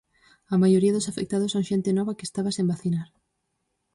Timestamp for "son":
1.53-1.67